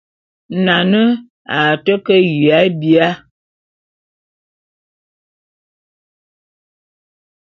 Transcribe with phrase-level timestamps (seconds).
[0.65, 1.01] Nane
[1.57, 3.09] a te ke jii biya.